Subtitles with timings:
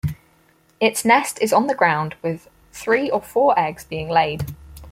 [0.79, 4.55] Its nest is on the ground, with three or four eggs being laid.